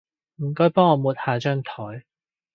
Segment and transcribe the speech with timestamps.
[0.37, 2.01] 唔該幫我抹下張枱